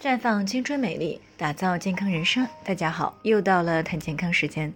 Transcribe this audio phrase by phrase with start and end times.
[0.00, 2.46] 绽放青春美丽，打造健康人生。
[2.64, 4.72] 大家好，又到了谈健康时间。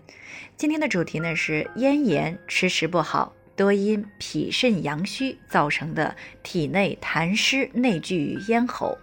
[0.56, 8.98] 今天的主题呢是咽炎迟迟不好，多因脾肾阳虚造成的体内痰湿内聚于咽喉。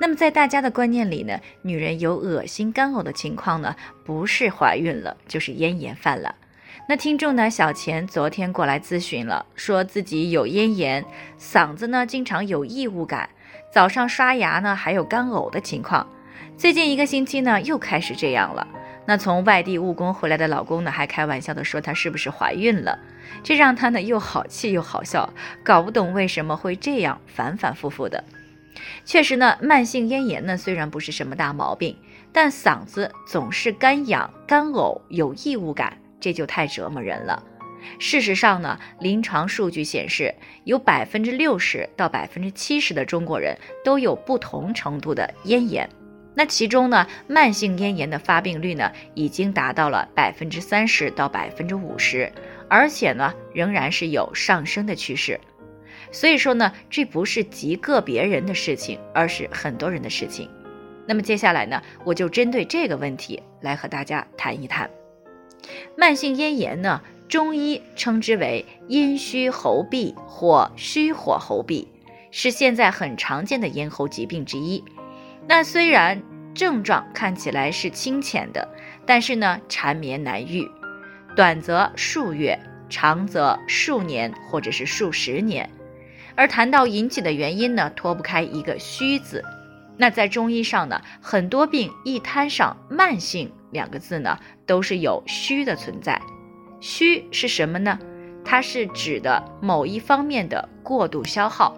[0.00, 3.76] 那么在大家的观念里呢，女人有恶心干呕的情况呢，
[4.06, 6.34] 不是怀孕了，就是咽炎犯了。
[6.88, 11.04] 那听众呢，小钱昨天过来咨询了，说自己有咽炎，
[11.38, 13.28] 嗓子呢经常有异物感。
[13.70, 16.06] 早上刷牙呢，还有干呕的情况。
[16.56, 18.66] 最近一个星期呢，又开始这样了。
[19.04, 22.98] 那从外地务工回来的老公呢，还开玩笑的说她是不是怀孕了？
[23.42, 28.24] 这让她呢又好气又好笑，搞不懂为什么会这样反反复复的。
[29.04, 31.96] 确实呢，慢性咽炎呢虽然不是什么大毛病，
[32.32, 37.42] 但嗓子总是干痒、干呕、有异物感，这就太折磨人了。
[37.98, 40.34] 事实上呢，临床数据显示，
[40.64, 45.88] 有百分之六十到百分之七十的中国人都有不同程度的咽炎。
[46.34, 52.30] 那其中呢，慢性咽炎的发病率呢，已经达到了百分之三十到百分之五十，
[52.68, 55.40] 而且呢，仍然是有上升的趋势。
[56.12, 60.50] 所以说呢，这不是极个别人的事情，而是很多人的事情。
[61.06, 64.90] 那么接下来呢，我就针对这个问题来和大家谈一谈，
[65.96, 67.00] 慢性咽炎呢。
[67.28, 71.86] 中医称之为阴虚喉痹或虚火喉痹，
[72.30, 74.82] 是现在很常见的咽喉疾病之一。
[75.48, 76.22] 那虽然
[76.54, 78.68] 症状看起来是清浅的，
[79.04, 80.68] 但是呢，缠绵难愈，
[81.34, 82.58] 短则数月，
[82.88, 85.68] 长则数年或者是数十年。
[86.36, 89.42] 而谈到引起的原因呢，脱不开一个“虚”字。
[89.96, 96.20] 那在中医上呢，很多病一摊上“慢性”两个字呢，都是有虚的存在。
[96.80, 97.98] 虚是什么呢？
[98.44, 101.74] 它是指的某一方面的过度消耗。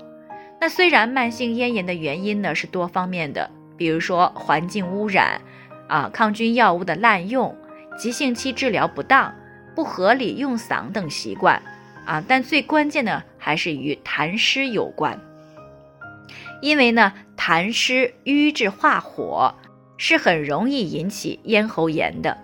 [0.61, 5.41] 那虽然慢性咽炎的原因呢是多方面的，比如说环境污染，
[5.89, 7.57] 啊，抗菌药物的滥用，
[7.97, 9.35] 急性期治疗不当，
[9.75, 11.63] 不合理用嗓等习惯，
[12.05, 15.19] 啊，但最关键的还是与痰湿有关。
[16.61, 19.55] 因为呢，痰湿瘀滞化火，
[19.97, 22.37] 是很容易引起咽喉炎的。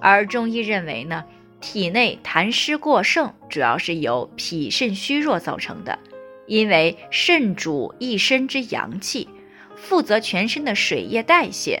[0.00, 1.24] 而中医认为呢。
[1.64, 5.98] 体内痰湿过盛，主要是由脾肾虚弱造成的。
[6.46, 9.26] 因为肾主一身之阳气，
[9.74, 11.80] 负责全身的水液代谢；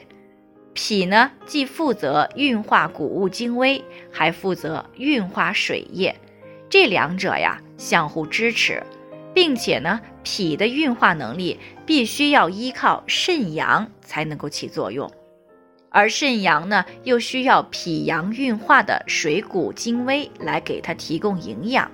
[0.72, 6.18] 脾呢，既负责运化谷物精微，还负责运化水液。
[6.70, 8.82] 这两者呀，相互支持，
[9.34, 15.12] 并且呢，脾的运化能力必须要依靠肾阳才能够起作用。
[15.94, 21.88] 而肾阳呢，又需要脾阳运化的水谷精微来给它提供营养。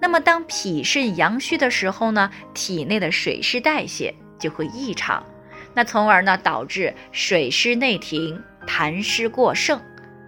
[0.00, 5.26] 那么，当脾肾阳虚的时候呢，体内的水湿代谢就会异常，
[5.74, 9.80] 那从而呢导致水湿内停，痰湿过盛。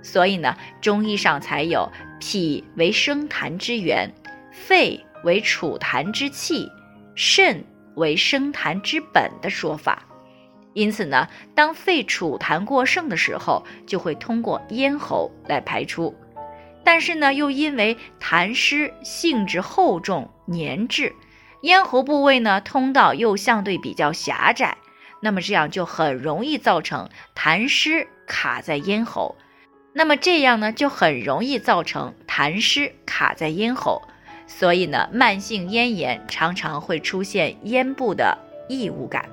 [0.02, 1.88] 所以呢，中医上才有
[2.18, 4.12] 脾为生痰之源，
[4.50, 6.68] 肺为储痰之器，
[7.14, 10.04] 肾为生痰之本的说法。
[10.78, 16.14] 因此呢，当肺储痰过剩的时候，就会通过咽喉来排出。
[16.84, 21.12] 但是呢，又因为痰湿性质厚重粘滞，
[21.62, 24.76] 咽喉部位呢通道又相对比较狭窄，
[25.20, 29.34] 那么这样就很容易造成痰湿卡在咽喉。
[29.92, 34.00] 那么这样呢，就很容易造成痰湿卡在咽喉。
[34.46, 38.38] 所以呢，慢性咽炎常常会出现咽部的
[38.68, 39.28] 异物感。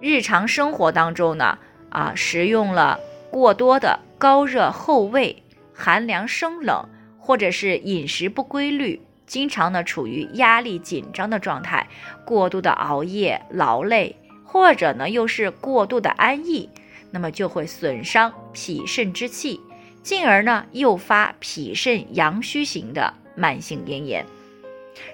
[0.00, 1.58] 日常生活当中呢，
[1.90, 3.00] 啊，食用了
[3.30, 5.42] 过多的高热厚味、
[5.74, 6.88] 寒凉生冷，
[7.18, 11.88] 或者是饮食不规律，经常呢处于压力紧张的状态，
[12.24, 14.14] 过度的熬夜劳累，
[14.44, 16.70] 或者呢又是过度的安逸，
[17.10, 19.60] 那么就会损伤脾肾之气，
[20.02, 24.24] 进而呢诱发脾肾阳虚型的慢性咽炎。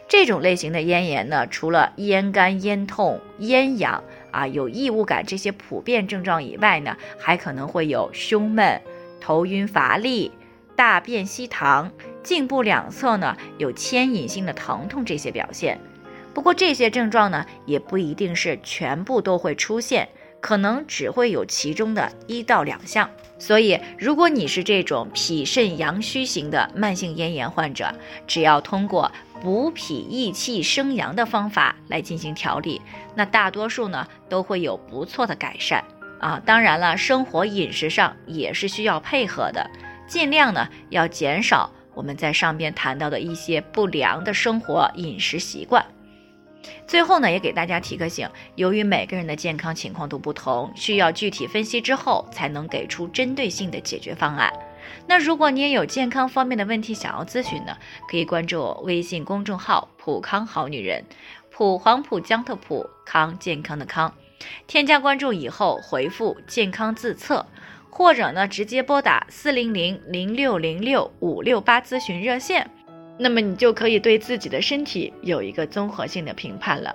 [0.09, 4.03] 这种类型的咽炎呢，除了咽干、咽痛、咽痒
[4.35, 8.83] 啊，有异物感这些普遍症状以外呢，还可能会有胸闷、
[9.21, 10.33] 头晕乏力、
[10.75, 11.89] 大便稀溏、
[12.25, 15.79] 颈部两侧呢有牵引性的疼痛这些表现。
[16.35, 20.09] 不过这些症状呢，也不一定是全部都会出现，
[20.41, 23.09] 可能只会有其中的一到两项。
[23.39, 27.95] 所以，如果你是这种脾肾阳虚型的慢性咽炎患者，
[28.27, 32.81] 只要通过补脾益气生阳的方法来进行调理，
[33.15, 35.85] 那大多数呢都会有不错的改善
[36.19, 36.41] 啊。
[36.47, 39.69] 当然了，生活饮食上也是需要配合的，
[40.07, 45.85] 尽量呢要减少我们在上边谈到的一些不良的生活饮食习惯。
[46.87, 54.51] 最后呢，也给大家提个醒，由于每个人的健康情况都不同，需要具体分析之后才能给出针对性的解决方案。
[55.07, 57.77] 那如果你也有健康方面的问题想要咨询呢，
[58.09, 61.05] 可以关注我微信公众号“普康好女人”，
[61.51, 64.15] 普黄浦江特普康健康的康，
[64.67, 67.47] 添加关注以后回复“健康自测”，
[67.91, 72.69] 或者呢直接拨打四零零零六零六五六八咨询热线，
[73.19, 76.95] 那么你就可以对自己的身体有一个综合性的评判了。